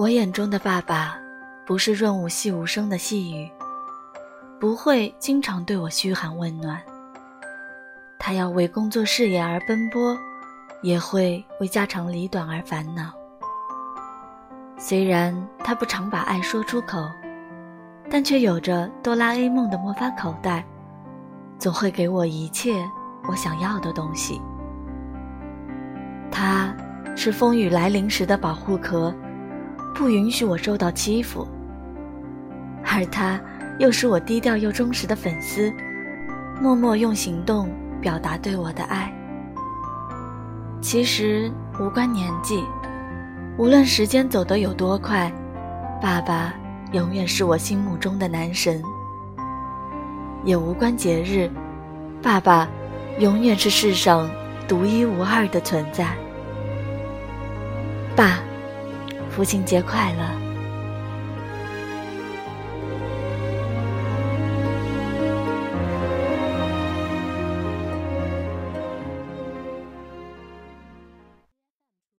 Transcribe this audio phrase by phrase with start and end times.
[0.00, 1.14] 我眼中的爸爸，
[1.66, 3.46] 不是润物细无声的细雨，
[4.58, 6.80] 不会经常对我嘘寒问暖。
[8.18, 10.16] 他要为工作事业而奔波，
[10.80, 13.12] 也会为家长里短而烦恼。
[14.78, 17.06] 虽然他不常把爱说出口，
[18.08, 20.64] 但却有着哆啦 A 梦的魔法口袋，
[21.58, 22.82] 总会给我一切
[23.28, 24.40] 我想要的东西。
[26.30, 26.74] 他
[27.14, 29.14] 是风雨来临时的保护壳。
[29.94, 31.46] 不允许我受到欺负，
[32.84, 33.38] 而他
[33.78, 35.72] 又是我低调又忠实的粉丝，
[36.60, 37.68] 默默用行动
[38.00, 39.12] 表达对我的爱。
[40.80, 42.64] 其实无关年纪，
[43.58, 45.30] 无论时间走得有多快，
[46.00, 46.54] 爸爸
[46.92, 48.82] 永远是我心目中的男神。
[50.44, 51.50] 也无关节日，
[52.22, 52.66] 爸爸
[53.18, 54.30] 永远是世上
[54.66, 56.06] 独一无二的存在。
[58.16, 58.38] 爸。
[59.40, 60.49] 父亲节快乐！